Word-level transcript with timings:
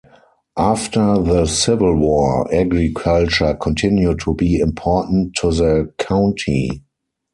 After 0.57 1.21
the 1.21 1.45
Civil 1.45 1.95
War, 1.95 2.51
agriculture 2.51 3.53
continued 3.53 4.19
to 4.21 4.33
be 4.33 4.57
important 4.57 5.35
to 5.35 5.51
the 5.51 5.93
county. 5.99 6.81